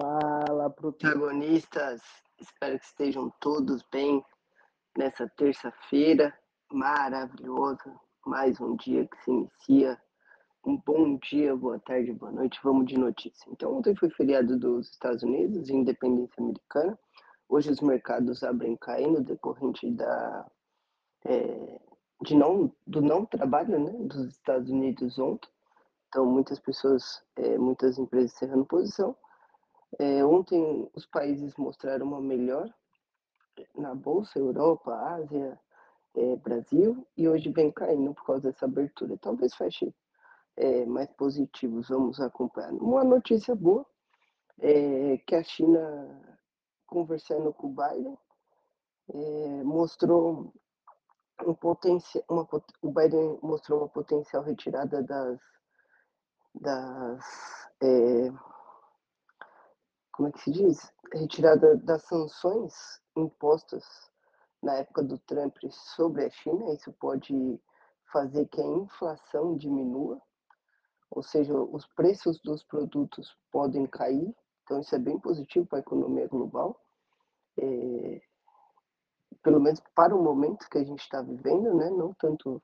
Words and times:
Fala, 0.00 0.70
protagonistas! 0.70 2.00
Espero 2.38 2.78
que 2.78 2.84
estejam 2.84 3.32
todos 3.40 3.82
bem 3.90 4.24
nessa 4.96 5.28
terça-feira 5.30 6.32
maravilhosa. 6.72 7.98
Mais 8.24 8.60
um 8.60 8.76
dia 8.76 9.08
que 9.08 9.16
se 9.24 9.30
inicia. 9.32 10.00
Um 10.64 10.76
bom 10.86 11.16
dia, 11.16 11.56
boa 11.56 11.80
tarde, 11.80 12.12
boa 12.12 12.30
noite. 12.30 12.60
Vamos 12.62 12.86
de 12.86 12.96
notícia. 12.96 13.50
Então, 13.50 13.76
ontem 13.76 13.96
foi 13.96 14.08
feriado 14.10 14.56
dos 14.56 14.88
Estados 14.88 15.24
Unidos, 15.24 15.68
independência 15.68 16.40
americana. 16.40 16.96
Hoje 17.48 17.68
os 17.68 17.80
mercados 17.80 18.44
abrem 18.44 18.76
caindo 18.76 19.20
decorrente 19.20 19.90
da 19.90 20.46
é, 21.24 21.80
de 22.22 22.36
não 22.36 22.72
do 22.86 23.02
não 23.02 23.26
trabalho, 23.26 23.80
né, 23.80 23.90
dos 24.06 24.28
Estados 24.28 24.70
Unidos 24.70 25.18
ontem. 25.18 25.50
Então, 26.06 26.24
muitas 26.24 26.60
pessoas, 26.60 27.20
é, 27.34 27.58
muitas 27.58 27.98
empresas 27.98 28.32
cerrando 28.34 28.64
posição 28.64 29.16
é, 29.98 30.24
ontem 30.24 30.90
os 30.94 31.06
países 31.06 31.56
mostraram 31.56 32.06
uma 32.06 32.20
melhor 32.20 32.68
na 33.74 33.94
Bolsa, 33.94 34.38
Europa, 34.38 34.94
Ásia, 34.94 35.58
é, 36.14 36.36
Brasil, 36.36 37.06
e 37.16 37.28
hoje 37.28 37.50
vem 37.50 37.70
caindo 37.70 38.14
por 38.14 38.24
causa 38.24 38.50
dessa 38.50 38.66
abertura. 38.66 39.16
Talvez 39.18 39.54
feche 39.54 39.94
é, 40.56 40.84
mais 40.86 41.10
positivos, 41.12 41.88
vamos 41.88 42.20
acompanhar. 42.20 42.72
Uma 42.72 43.04
notícia 43.04 43.54
boa 43.54 43.86
é 44.60 45.18
que 45.26 45.34
a 45.34 45.42
China, 45.42 46.36
conversando 46.86 47.52
com 47.52 47.68
o 47.68 47.74
Biden, 47.74 48.18
é, 49.14 49.62
mostrou 49.64 50.52
um 51.46 51.54
potencial, 51.54 52.24
uma, 52.28 52.46
o 52.82 52.90
Biden 52.90 53.38
mostrou 53.42 53.80
uma 53.80 53.88
potencial 53.88 54.42
retirada 54.42 55.02
das, 55.02 55.38
das 56.54 57.24
como 60.18 60.30
é 60.30 60.32
que 60.32 60.40
se 60.40 60.50
diz? 60.50 60.92
Retirada 61.12 61.76
das 61.76 62.02
sanções 62.02 62.74
impostas 63.16 63.84
na 64.60 64.74
época 64.74 65.00
do 65.00 65.16
Trump 65.20 65.56
sobre 65.70 66.24
a 66.24 66.30
China, 66.30 66.72
isso 66.72 66.92
pode 66.94 67.62
fazer 68.12 68.48
que 68.48 68.60
a 68.60 68.66
inflação 68.66 69.56
diminua, 69.56 70.20
ou 71.08 71.22
seja, 71.22 71.54
os 71.54 71.86
preços 71.94 72.40
dos 72.40 72.64
produtos 72.64 73.32
podem 73.52 73.86
cair, 73.86 74.34
então 74.64 74.80
isso 74.80 74.92
é 74.92 74.98
bem 74.98 75.20
positivo 75.20 75.64
para 75.66 75.78
a 75.78 75.86
economia 75.86 76.26
global, 76.26 76.80
é, 77.56 78.20
pelo 79.40 79.60
menos 79.60 79.80
para 79.94 80.16
o 80.16 80.20
momento 80.20 80.68
que 80.68 80.78
a 80.78 80.84
gente 80.84 81.00
está 81.00 81.22
vivendo, 81.22 81.72
né? 81.74 81.90
não 81.90 82.12
tanto 82.14 82.60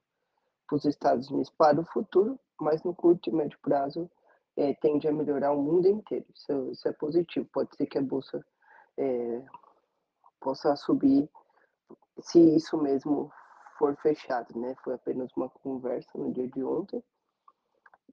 para 0.67 0.75
os 0.75 0.84
Estados 0.84 1.31
Unidos, 1.31 1.50
para 1.50 1.81
o 1.81 1.84
futuro, 1.84 2.37
mas 2.61 2.83
no 2.83 2.93
curto 2.93 3.31
e 3.31 3.33
médio 3.33 3.61
prazo 3.62 4.11
é, 4.56 4.74
tende 4.74 5.08
a 5.08 5.12
melhorar 5.12 5.52
o 5.52 5.62
mundo 5.62 5.88
inteiro. 5.88 6.27
Isso, 6.34 6.70
isso, 6.70 6.88
é 6.88 6.92
positivo. 6.92 7.48
Pode 7.52 7.74
ser 7.77 7.86
que 7.86 7.98
a 7.98 8.02
bolsa 8.02 8.44
é, 8.97 9.42
possa 10.41 10.77
subir 10.77 11.28
se 12.20 12.38
isso 12.56 12.78
mesmo 12.78 13.32
for 13.78 13.97
fechado, 13.97 14.58
né? 14.58 14.75
Foi 14.84 14.94
apenas 14.94 15.30
uma 15.36 15.48
conversa 15.48 16.10
no 16.16 16.32
dia 16.32 16.48
de 16.48 16.62
ontem. 16.62 17.02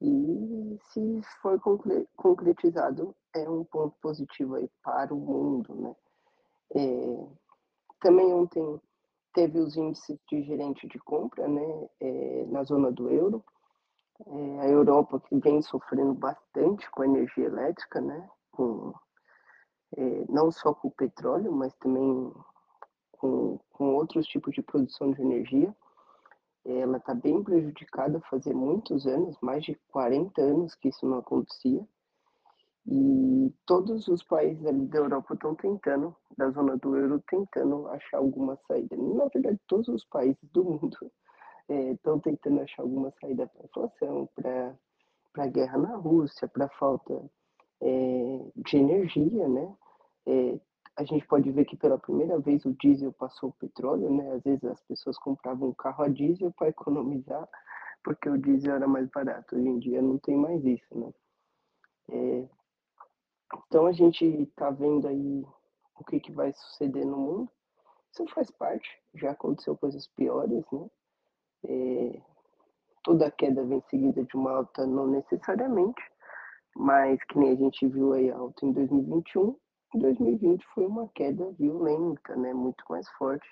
E 0.01 0.79
se 0.91 1.21
for 1.41 1.61
concretizado, 2.15 3.15
é 3.35 3.47
um 3.47 3.63
ponto 3.63 3.95
positivo 4.01 4.55
aí 4.55 4.67
para 4.83 5.13
o 5.13 5.19
mundo, 5.19 5.75
né? 5.75 5.95
É, 6.73 7.27
também 7.99 8.33
ontem 8.33 8.81
teve 9.33 9.59
os 9.59 9.77
índices 9.77 10.17
de 10.27 10.41
gerente 10.41 10.87
de 10.87 10.97
compra, 10.97 11.47
né? 11.47 11.89
É, 11.99 12.45
na 12.47 12.63
zona 12.63 12.91
do 12.91 13.11
euro 13.11 13.43
é, 13.43 13.60
a 14.61 14.67
Europa 14.67 15.19
que 15.19 15.35
vem 15.39 15.61
sofrendo 15.61 16.13
bastante 16.13 16.89
com 16.91 17.01
a 17.01 17.05
energia 17.05 17.45
elétrica, 17.45 18.01
né? 18.01 18.29
Com, 18.51 18.93
é, 19.97 20.25
não 20.29 20.51
só 20.51 20.73
com 20.73 20.87
o 20.87 20.91
petróleo, 20.91 21.51
mas 21.51 21.73
também 21.75 22.31
com, 23.13 23.59
com 23.71 23.95
outros 23.95 24.25
tipos 24.27 24.53
de 24.53 24.61
produção 24.61 25.11
de 25.11 25.21
energia. 25.21 25.75
Ela 26.63 26.97
está 26.97 27.13
bem 27.13 27.43
prejudicada 27.43 28.21
fazer 28.29 28.53
muitos 28.53 29.07
anos, 29.07 29.35
mais 29.41 29.63
de 29.63 29.75
40 29.91 30.41
anos 30.41 30.75
que 30.75 30.89
isso 30.89 31.05
não 31.05 31.17
acontecia. 31.17 31.85
E 32.85 33.53
todos 33.65 34.07
os 34.07 34.23
países 34.23 34.63
da 34.89 34.97
Europa 34.97 35.33
estão 35.33 35.55
tentando, 35.55 36.15
da 36.37 36.49
zona 36.49 36.77
do 36.77 36.95
euro, 36.95 37.23
tentando 37.27 37.87
achar 37.87 38.17
alguma 38.17 38.57
saída. 38.67 38.95
Na 38.97 39.25
verdade, 39.25 39.59
todos 39.67 39.87
os 39.87 40.03
países 40.05 40.43
do 40.51 40.63
mundo 40.63 40.97
estão 41.71 42.17
é, 42.17 42.21
tentando 42.21 42.61
achar 42.61 42.81
alguma 42.81 43.11
saída 43.19 43.47
para 43.47 43.61
a 43.61 43.65
inflação, 43.65 44.29
para 44.35 44.77
a 45.37 45.47
guerra 45.47 45.77
na 45.77 45.95
Rússia, 45.95 46.47
para 46.47 46.65
a 46.65 46.69
falta 46.77 47.29
é, 47.81 48.51
de 48.55 48.77
energia, 48.77 49.47
né? 49.47 49.75
É, 50.25 50.59
a 50.97 51.03
gente 51.03 51.25
pode 51.25 51.49
ver 51.51 51.65
que 51.65 51.77
pela 51.77 51.97
primeira 51.97 52.37
vez 52.39 52.65
o 52.65 52.73
diesel 52.73 53.13
passou 53.13 53.49
o 53.49 53.53
petróleo, 53.53 54.13
né? 54.13 54.31
Às 54.33 54.43
vezes 54.43 54.63
as 54.65 54.81
pessoas 54.81 55.17
compravam 55.17 55.69
um 55.69 55.73
carro 55.73 56.03
a 56.03 56.09
diesel 56.09 56.51
para 56.51 56.69
economizar, 56.69 57.47
porque 58.03 58.29
o 58.29 58.37
diesel 58.37 58.75
era 58.75 58.87
mais 58.87 59.09
barato. 59.09 59.55
Hoje 59.55 59.67
em 59.67 59.79
dia 59.79 60.01
não 60.01 60.17
tem 60.17 60.35
mais 60.35 60.63
isso, 60.65 60.97
né? 60.97 61.11
É, 62.11 62.49
então 63.67 63.85
a 63.85 63.91
gente 63.91 64.25
está 64.25 64.69
vendo 64.69 65.07
aí 65.07 65.45
o 65.97 66.03
que, 66.03 66.19
que 66.19 66.31
vai 66.31 66.51
suceder 66.53 67.05
no 67.05 67.17
mundo. 67.17 67.51
Isso 68.11 68.27
faz 68.33 68.51
parte, 68.51 68.89
já 69.15 69.31
aconteceu 69.31 69.77
coisas 69.77 70.07
piores, 70.07 70.65
né? 70.71 70.89
É, 71.65 72.21
toda 73.03 73.31
queda 73.31 73.63
vem 73.63 73.81
seguida 73.89 74.23
de 74.23 74.35
uma 74.35 74.51
alta, 74.51 74.85
não 74.85 75.07
necessariamente, 75.07 76.01
mas 76.75 77.23
que 77.25 77.37
nem 77.37 77.51
a 77.51 77.55
gente 77.55 77.87
viu 77.87 78.13
aí 78.13 78.31
alta 78.31 78.65
em 78.65 78.71
2021, 78.71 79.55
em 79.95 79.99
2020 79.99 80.65
foi 80.73 80.85
uma 80.85 81.07
queda 81.09 81.51
violenta, 81.59 82.35
né, 82.35 82.53
muito 82.53 82.83
mais 82.89 83.07
forte, 83.11 83.47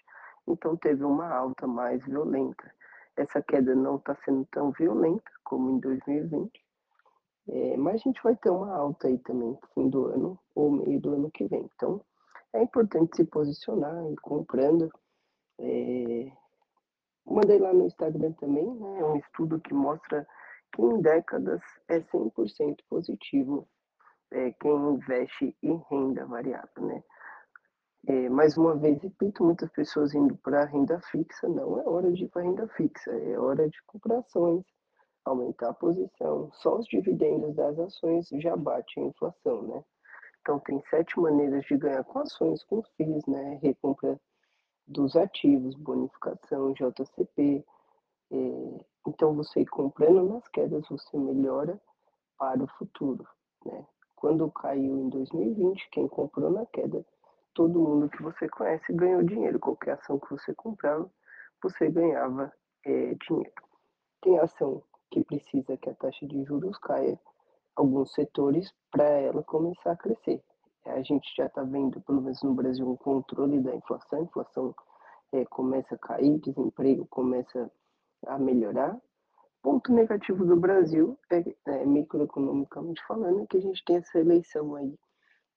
então 0.47 0.77
teve 0.77 1.03
uma 1.03 1.29
alta 1.29 1.67
mais 1.67 2.03
violenta. 2.05 2.71
Essa 3.17 3.41
queda 3.41 3.75
não 3.75 3.97
está 3.97 4.15
sendo 4.23 4.47
tão 4.51 4.71
violenta 4.71 5.29
como 5.43 5.71
em 5.71 5.79
2020, 5.79 6.51
é, 7.49 7.77
mas 7.77 7.95
a 7.95 7.97
gente 7.97 8.21
vai 8.23 8.35
ter 8.35 8.49
uma 8.49 8.73
alta 8.73 9.07
aí 9.07 9.17
também 9.19 9.49
no 9.49 9.59
fim 9.73 9.89
do 9.89 10.05
ano 10.05 10.39
ou 10.55 10.71
meio 10.71 10.99
do 11.01 11.13
ano 11.13 11.31
que 11.31 11.45
vem. 11.47 11.69
Então 11.75 12.01
é 12.53 12.61
importante 12.63 13.15
se 13.15 13.25
posicionar 13.25 14.05
e 14.11 14.15
comprando. 14.17 14.89
É, 15.59 16.31
Mandei 17.25 17.59
lá 17.59 17.73
no 17.73 17.85
Instagram 17.85 18.31
também, 18.33 18.65
né? 18.65 19.03
Um 19.03 19.17
estudo 19.17 19.59
que 19.59 19.73
mostra 19.73 20.27
que 20.73 20.81
em 20.81 21.01
décadas 21.01 21.61
é 21.87 21.99
100% 21.99 22.77
positivo 22.89 23.67
é, 24.31 24.51
quem 24.53 24.71
investe 24.71 25.55
em 25.63 25.81
renda 25.89 26.25
variável, 26.25 26.85
né? 26.85 27.03
É, 28.07 28.29
mais 28.29 28.57
uma 28.57 28.75
vez, 28.75 29.01
repito, 29.01 29.43
muitas 29.43 29.69
pessoas 29.71 30.13
indo 30.13 30.37
para 30.37 30.65
renda 30.65 31.01
fixa, 31.11 31.49
não 31.49 31.79
é 31.79 31.87
hora 31.87 32.11
de 32.11 32.23
ir 32.23 32.29
para 32.29 32.43
renda 32.43 32.67
fixa, 32.69 33.11
é 33.11 33.37
hora 33.37 33.67
de 33.69 33.77
comprar 33.85 34.19
ações, 34.19 34.63
aumentar 35.25 35.69
a 35.69 35.73
posição. 35.73 36.49
Só 36.53 36.77
os 36.77 36.85
dividendos 36.87 37.55
das 37.55 37.77
ações 37.77 38.29
já 38.33 38.55
batem 38.55 39.03
a 39.03 39.07
inflação, 39.07 39.63
né? 39.63 39.83
Então, 40.41 40.59
tem 40.59 40.81
sete 40.89 41.19
maneiras 41.19 41.65
de 41.65 41.77
ganhar 41.77 42.03
com 42.05 42.19
ações, 42.19 42.63
com 42.63 42.81
FIIs, 42.95 43.25
né? 43.27 43.59
Recompra 43.61 44.19
dos 44.89 45.15
ativos, 45.15 45.75
bonificação, 45.75 46.73
JCP. 46.73 47.63
É, 48.31 48.85
então, 49.07 49.35
você 49.35 49.65
comprando 49.65 50.23
nas 50.23 50.47
quedas, 50.49 50.87
você 50.89 51.17
melhora 51.17 51.79
para 52.37 52.63
o 52.63 52.67
futuro. 52.77 53.25
Né? 53.65 53.85
Quando 54.15 54.51
caiu 54.51 54.97
em 54.97 55.09
2020, 55.09 55.89
quem 55.91 56.07
comprou 56.07 56.51
na 56.51 56.65
queda, 56.65 57.05
todo 57.53 57.79
mundo 57.79 58.09
que 58.09 58.21
você 58.21 58.49
conhece 58.49 58.91
ganhou 58.93 59.23
dinheiro. 59.23 59.59
Qualquer 59.59 59.93
ação 59.93 60.19
que 60.19 60.29
você 60.29 60.53
comprava, 60.55 61.09
você 61.61 61.89
ganhava 61.89 62.51
é, 62.85 63.15
dinheiro. 63.27 63.53
Tem 64.21 64.39
ação 64.39 64.83
que 65.11 65.23
precisa 65.23 65.77
que 65.77 65.89
a 65.89 65.95
taxa 65.95 66.25
de 66.27 66.43
juros 66.43 66.77
caia 66.79 67.19
alguns 67.75 68.13
setores 68.13 68.73
para 68.91 69.05
ela 69.05 69.43
começar 69.43 69.91
a 69.91 69.97
crescer. 69.97 70.43
A 70.85 71.01
gente 71.01 71.33
já 71.35 71.45
está 71.45 71.63
vendo, 71.63 72.01
pelo 72.01 72.21
menos 72.21 72.41
no 72.41 72.53
Brasil, 72.53 72.89
um 72.89 72.95
controle 72.95 73.59
da 73.59 73.75
inflação. 73.75 74.19
A 74.19 74.23
inflação 74.23 74.75
é, 75.31 75.45
começa 75.45 75.95
a 75.95 75.97
cair, 75.97 76.39
desemprego 76.39 77.05
começa 77.07 77.71
a 78.25 78.37
melhorar. 78.37 78.99
Ponto 79.61 79.91
negativo 79.91 80.45
do 80.45 80.55
Brasil, 80.55 81.19
é, 81.29 81.43
é, 81.67 81.85
microeconomicamente 81.85 83.05
falando, 83.05 83.43
é 83.43 83.45
que 83.45 83.57
a 83.57 83.61
gente 83.61 83.83
tem 83.83 83.97
essa 83.97 84.17
eleição 84.17 84.75
aí 84.75 84.97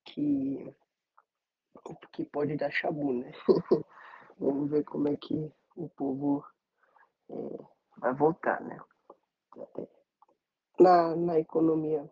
que, 0.04 0.74
que 2.12 2.24
pode 2.24 2.56
dar 2.56 2.70
chabu, 2.70 3.12
né? 3.12 3.32
Vamos 4.38 4.70
ver 4.70 4.82
como 4.84 5.08
é 5.08 5.16
que 5.16 5.52
o 5.76 5.88
povo 5.90 6.44
é, 7.30 7.58
vai 7.98 8.12
votar, 8.12 8.60
né? 8.62 8.78
Na, 10.80 11.14
na 11.14 11.38
economia, 11.38 12.10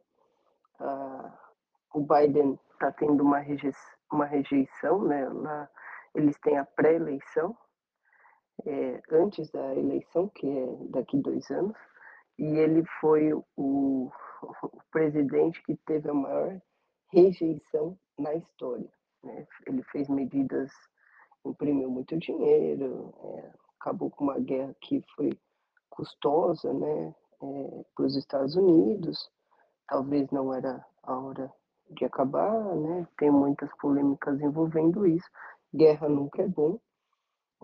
o 1.93 2.01
Biden 2.01 2.59
está 2.81 2.91
tendo 2.93 3.23
uma, 3.23 3.39
rejeição, 3.39 3.93
uma 4.11 4.25
rejeição, 4.25 5.05
né? 5.05 5.29
Lá, 5.29 5.69
eles 6.15 6.39
têm 6.41 6.57
a 6.57 6.65
pré-eleição, 6.65 7.57
é, 8.67 9.03
antes 9.11 9.51
da 9.51 9.75
eleição, 9.75 10.29
que 10.29 10.49
é 10.49 10.67
daqui 10.91 11.19
dois 11.19 11.51
anos, 11.51 11.77
e 12.39 12.45
ele 12.45 12.83
foi 13.01 13.33
o, 13.35 13.45
o 14.63 14.83
presidente 14.91 15.63
que 15.63 15.77
teve 15.87 16.09
a 16.09 16.15
maior 16.15 16.61
rejeição 17.13 17.99
na 18.19 18.35
história, 18.35 18.91
né. 19.23 19.47
Ele 19.67 19.83
fez 19.85 20.09
medidas 20.09 20.73
imprimiu 21.45 21.91
muito 21.91 22.19
dinheiro, 22.19 23.15
eh, 23.25 23.53
acabou 23.81 24.11
com 24.11 24.25
uma 24.25 24.39
guerra 24.39 24.75
que 24.81 25.03
foi 25.15 25.31
custosa, 25.89 26.73
né, 26.73 27.15
eh, 27.43 27.85
para 27.95 28.05
os 28.05 28.17
Estados 28.17 28.57
Unidos, 28.57 29.31
talvez 29.89 30.31
não 30.31 30.53
era 30.53 30.85
a 31.03 31.19
hora 31.19 31.53
de 31.91 32.05
acabar, 32.05 32.53
né, 32.77 33.07
tem 33.19 33.31
muitas 33.31 33.71
polêmicas 33.79 34.41
envolvendo 34.41 35.07
isso, 35.07 35.29
guerra 35.75 36.09
nunca 36.09 36.43
é 36.43 36.49
bom, 36.49 36.79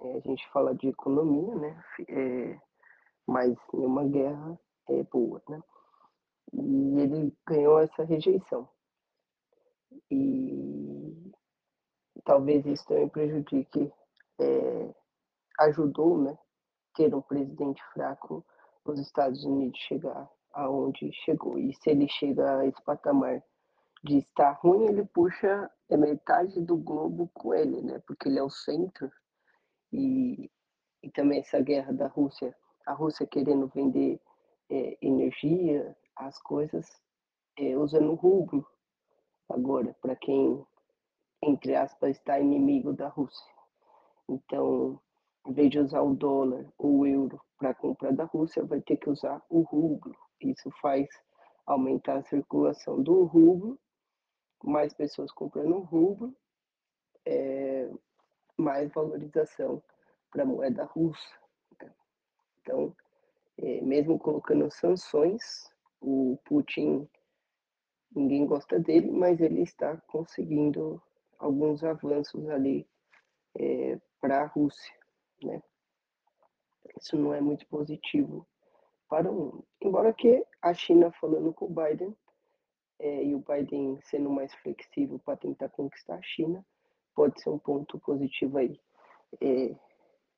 eh, 0.02 0.17
a 0.19 0.20
gente 0.20 0.49
fala 0.50 0.75
de 0.75 0.88
economia, 0.88 1.55
né, 1.55 1.84
eh, 2.08 2.58
mas 3.26 3.56
nenhuma 3.73 4.05
guerra 4.05 4.58
é 4.88 5.02
boa, 5.05 5.43
né. 5.49 5.61
E 6.52 7.00
ele 7.00 7.34
ganhou 7.46 7.78
essa 7.81 8.05
rejeição. 8.05 8.69
E 10.11 11.32
talvez 12.25 12.64
isso 12.67 12.84
também 12.87 13.08
prejudique, 13.08 13.93
eh, 14.40 14.94
ajudou, 15.61 16.19
né, 16.19 16.38
ter 16.94 17.14
um 17.14 17.22
presidente 17.22 17.82
fraco, 17.93 18.44
os 18.84 18.99
Estados 19.00 19.44
Unidos 19.44 19.79
chegar 19.81 20.29
aonde 20.52 21.12
chegou, 21.25 21.58
e 21.58 21.75
se 21.75 21.90
ele 21.90 22.08
chega 22.08 22.58
a 22.61 22.67
esse 22.67 22.82
patamar 22.82 23.43
de 24.06 24.19
estar 24.19 24.53
ruim, 24.53 24.87
ele 24.87 25.05
puxa 25.05 25.70
a 25.91 25.97
metade 25.97 26.61
do 26.61 26.76
globo 26.76 27.31
com 27.35 27.55
ele, 27.55 27.82
né, 27.82 28.00
porque 28.06 28.29
ele 28.29 28.38
é 28.38 28.43
o 28.43 28.50
centro, 28.50 29.11
e 29.93 30.50
e 31.06 31.11
também 31.12 31.38
essa 31.38 31.61
guerra 31.61 31.93
da 31.93 32.08
Rússia, 32.08 32.53
a 32.85 32.93
Rússia 32.93 33.26
querendo 33.26 33.69
vender, 33.69 34.20
eh, 34.69 34.99
energia, 35.00 35.97
as 36.17 36.37
coisas, 36.43 36.85
eh, 37.56 37.76
usando 37.79 38.11
o 38.11 38.17
rublo, 38.17 38.67
agora 39.49 39.94
para 40.03 40.17
quem, 40.17 40.67
entre 41.43 41.76
aspas, 41.76 42.17
está 42.17 42.41
inimigo 42.41 42.93
da 42.93 43.08
Rússia. 43.08 43.55
Então, 44.29 45.00
em 45.47 45.53
vez 45.53 45.70
de 45.70 45.79
usar 45.79 46.03
o 46.03 46.14
dólar 46.14 46.67
ou 46.76 46.99
o 46.99 47.06
euro 47.06 47.41
para 47.56 47.73
comprar 47.73 48.12
da 48.12 48.25
Rússia, 48.25 48.64
vai 48.64 48.81
ter 48.81 48.97
que 48.97 49.08
usar 49.08 49.41
o 49.49 49.61
rublo, 49.61 50.14
isso 50.41 50.70
faz 50.82 51.06
aumentar 51.67 52.17
a 52.19 52.25
circulação 52.25 53.00
do 53.00 53.25
rublo, 53.25 53.79
mais 54.64 54.94
pessoas 54.94 55.32
comprando 55.32 55.79
rublo, 55.81 56.35
eh, 57.26 57.91
mais 58.58 58.93
valorização 58.93 59.82
para 60.31 60.43
a 60.44 60.47
moeda 60.47 60.85
russa, 60.85 61.35
né. 61.82 61.93
Então, 62.62 62.94
eh, 63.58 63.81
mesmo 63.82 64.19
colocando 64.19 64.70
sanções, 64.70 65.70
o 66.00 66.38
Putin 66.44 67.08
ninguém 68.14 68.47
gosta 68.47 68.79
dele, 68.79 69.11
mas 69.11 69.41
ele 69.41 69.62
está 69.62 69.97
conseguindo 70.08 71.03
alguns 71.38 71.85
avanços 71.85 72.49
ali, 72.49 72.87
eh, 73.58 73.99
para 74.20 74.43
a 74.43 74.47
Rússia, 74.47 74.94
né. 75.43 75.62
Isso 77.00 77.17
não 77.17 77.35
é 77.35 77.41
muito 77.41 77.67
positivo 77.69 78.47
para 79.08 79.31
o 79.31 79.35
mundo, 79.35 79.67
embora 79.81 80.12
que 80.12 80.44
a 80.62 80.75
China 80.75 81.12
falando 81.12 81.53
com 81.53 81.67
o 81.67 81.70
Biden, 81.70 82.17
eh, 83.00 83.25
e 83.25 83.34
o 83.34 83.40
Biden 83.40 83.98
sendo 84.02 84.31
mais 84.31 84.54
flexível 84.56 85.19
para 85.19 85.37
tentar 85.37 85.69
conquistar 85.70 86.16
a 86.16 86.22
China, 86.22 86.64
pode 87.14 87.40
ser 87.40 87.50
um 87.50 87.58
ponto 87.58 87.98
positivo 88.00 88.58
aí, 88.58 88.81
eh, 89.40 89.75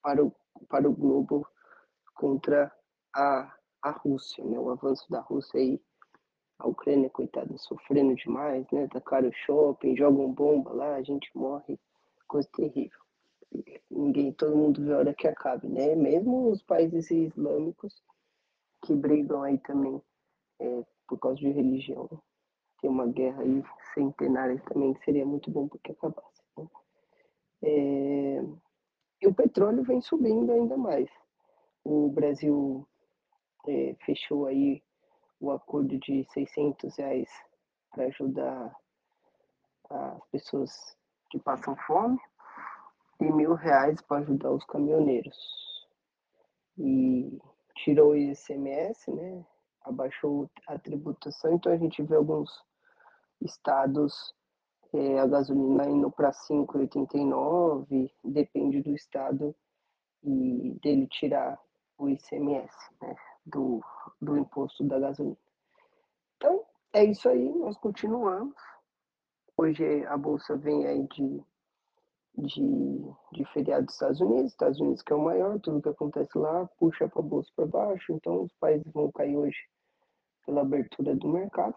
para 0.02 0.24
o 0.24 0.32
para 0.68 0.88
o 0.88 0.92
globo 0.94 1.46
contra 2.14 2.72
a 3.14 3.54
a 3.82 3.90
Rússia, 3.92 4.44
né, 4.44 4.58
o 4.58 4.70
avanço 4.70 5.08
da 5.10 5.20
Rússia 5.20 5.60
aí, 5.60 5.80
a 6.58 6.66
Ucrânia 6.68 7.08
coitada 7.10 7.56
sofrendo 7.58 8.14
demais, 8.16 8.66
né, 8.72 8.88
tacaram 8.88 9.30
shopping, 9.32 9.96
jogam 9.96 10.32
bomba 10.32 10.72
lá, 10.72 11.00
gente 11.02 11.30
morre, 11.34 11.78
coisa 12.26 12.48
terrível. 12.52 12.98
Ninguém 13.90 14.32
todo 14.32 14.56
mundo 14.56 14.84
vê 14.84 14.92
a 14.92 14.98
hora 14.98 15.14
que 15.14 15.28
acabe, 15.28 15.68
né, 15.68 15.94
mesmo 15.94 16.50
os 16.50 16.62
países 16.62 17.10
islâmicos, 17.10 18.02
que 18.84 18.94
brigam 18.94 19.42
aí 19.42 19.58
também, 19.58 20.02
eh, 20.60 20.84
por 21.06 21.18
causa 21.18 21.38
de 21.38 21.50
religião, 21.50 22.08
tem 22.80 22.90
uma 22.90 23.06
guerra 23.06 23.42
aí 23.42 23.62
centenária 23.94 24.60
também 24.68 24.94
que 24.94 25.04
seria 25.04 25.26
muito 25.26 25.50
bom 25.50 25.68
porque 25.68 25.92
acabasse, 25.92 26.42
né. 26.56 26.66
Eh, 27.62 28.42
e 29.22 29.26
o 29.26 29.34
petróleo 29.34 29.82
vem 29.82 30.00
subindo 30.00 30.52
ainda 30.52 30.76
mais, 30.76 31.10
o 31.84 32.08
Brasil, 32.10 32.86
eh, 33.66 33.96
fechou 34.04 34.46
aí 34.46 34.82
o 35.40 35.50
acordo 35.50 35.98
de 35.98 36.22
R$600 36.34 37.26
para 37.90 38.04
ajudar 38.06 38.76
as 39.90 40.24
pessoas 40.30 40.96
que 41.30 41.38
passam 41.38 41.74
fome, 41.86 42.18
e 43.20 43.24
R$1.000 43.24 44.00
para 44.02 44.18
ajudar 44.22 44.52
os 44.52 44.64
caminhoneiros. 44.64 45.36
E 46.78 47.40
tirou 47.74 48.12
o 48.12 48.16
ICMS, 48.16 49.10
né, 49.10 49.44
abaixou 49.82 50.50
a 50.66 50.78
tributação, 50.78 51.54
então 51.54 51.72
a 51.72 51.76
gente 51.76 52.02
vê 52.02 52.16
alguns 52.16 52.50
estados, 53.40 54.34
eh, 54.92 55.18
a 55.18 55.26
gasolina 55.26 55.88
indo 55.88 56.10
para 56.10 56.32
5,89, 56.32 58.10
depende 58.24 58.82
do 58.82 58.94
estado, 58.94 59.54
e 60.22 60.76
dele 60.82 61.06
tirar 61.06 61.58
o 61.96 62.08
ICMS, 62.08 62.74
né, 63.00 63.14
do 63.46 63.80
do 64.20 64.36
imposto 64.36 64.84
da 64.84 64.98
gasolina. 64.98 65.36
Então, 66.36 66.64
é 66.92 67.04
isso 67.04 67.28
aí, 67.28 67.52
nós 67.54 67.76
continuamos. 67.78 68.56
Hoje 69.56 70.04
a 70.06 70.16
bolsa 70.16 70.56
vem 70.56 70.86
aí 70.86 71.06
de 71.08 71.42
de 72.36 72.62
de 73.32 73.44
feriado 73.52 73.84
dos 73.86 73.94
Estados 73.94 74.20
Unidos, 74.20 74.52
Estados 74.52 74.80
Unidos 74.80 75.02
que 75.02 75.12
é 75.12 75.16
o 75.16 75.22
maior, 75.22 75.58
tudo 75.60 75.82
que 75.82 75.88
acontece 75.88 76.36
lá 76.38 76.66
puxa 76.78 77.08
para 77.08 77.22
bolsa 77.22 77.50
para 77.54 77.66
baixo, 77.66 78.12
então 78.12 78.42
os 78.42 78.52
países 78.54 78.90
vão 78.92 79.10
cair 79.12 79.36
hoje 79.36 79.58
pela 80.46 80.62
abertura 80.62 81.14
do 81.14 81.28
mercado, 81.28 81.74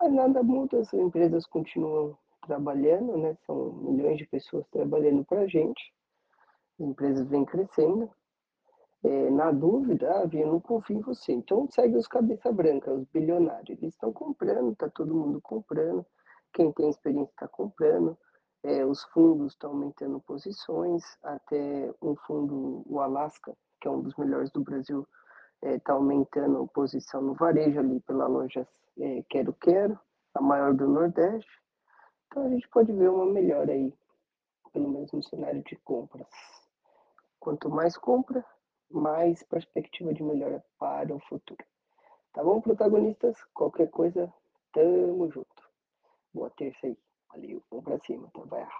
mas 0.00 0.12
nada 0.12 0.42
muda, 0.42 0.80
as 0.80 0.92
empresas 0.94 1.46
continuam 1.46 2.16
trabalhando, 2.46 3.16
né, 3.18 3.36
são 3.46 3.72
milhões 3.74 4.18
de 4.18 4.26
pessoas 4.26 4.66
trabalhando 4.70 5.24
para 5.24 5.46
gente, 5.46 5.82
as 6.80 6.86
empresas 6.88 7.28
vêm 7.28 7.44
crescendo, 7.44 8.10
eh, 9.04 9.30
na 9.30 9.52
dúvida: 9.52 10.10
"Ah, 10.22 10.28
eu 10.32 10.46
não 10.46 10.60
confio 10.60 10.98
em 10.98 11.02
você", 11.02 11.32
então 11.32 11.68
segue 11.70 11.96
os 11.96 12.06
cabeça 12.06 12.52
branca, 12.52 12.92
os 12.92 13.04
bilionários, 13.08 13.78
eles 13.82 13.94
estão 13.94 14.12
comprando, 14.12 14.72
está 14.72 14.88
todo 14.90 15.14
mundo 15.14 15.40
comprando, 15.42 16.04
quem 16.54 16.72
tem 16.72 16.90
experiência 16.90 17.32
está 17.32 17.48
comprando, 17.48 18.16
eh, 18.62 18.84
os 18.84 19.02
fundos 19.04 19.52
estão 19.52 19.70
aumentando 19.70 20.20
posições, 20.20 21.02
até 21.22 21.92
um 22.02 22.14
fundo, 22.16 22.82
o 22.86 23.00
Alasca, 23.00 23.56
que 23.80 23.88
é 23.88 23.90
um 23.90 24.02
dos 24.02 24.14
melhores 24.16 24.50
do 24.50 24.62
Brasil, 24.62 25.06
está 25.62 25.92
aumentando 25.92 26.66
posição 26.68 27.20
no 27.22 27.34
varejo 27.34 27.78
ali 27.78 28.00
pela 28.00 28.26
loja, 28.26 28.66
eh, 28.98 29.22
Quero-Quero, 29.28 29.98
a 30.34 30.40
maior 30.40 30.74
do 30.74 30.88
nordeste, 30.88 31.50
então 32.26 32.46
a 32.46 32.48
gente 32.48 32.68
pode 32.68 32.92
ver 32.92 33.10
uma 33.10 33.26
melhora 33.26 33.72
aí, 33.72 33.92
pelo 34.72 34.88
menos 34.88 35.10
no 35.12 35.22
cenário 35.22 35.62
de 35.64 35.76
compras. 35.76 36.28
Quanto 37.40 37.68
mais 37.68 37.96
compra, 37.96 38.44
mais 38.90 39.42
perspectiva 39.42 40.14
de 40.14 40.22
melhora 40.22 40.64
para 40.78 41.14
o 41.14 41.20
futuro. 41.20 41.64
Tá 42.32 42.44
bom, 42.44 42.60
protagonistas? 42.60 43.36
Qualquer 43.52 43.90
coisa, 43.90 44.32
tamo 44.72 45.30
junto. 45.30 45.62
Boa 46.32 46.50
terça 46.50 46.86
aí. 46.86 47.09
Valeu, 47.32 47.62
vamos 47.70 47.84
pra 47.84 47.98
cima, 48.00 48.28
trabalhar. 48.32 48.70